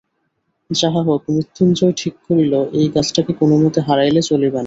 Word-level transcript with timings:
যাহা 0.69 1.01
হউক, 1.05 1.21
মৃত্যুঞ্জয় 1.29 1.93
ঠিক 1.97 2.15
করিল, 2.27 2.53
এই 2.73 2.87
গাছটাকে 2.95 3.31
কোনোমতে 3.33 3.79
হারাইলে 3.81 4.21
চলিবে 4.21 4.53
না। 4.53 4.59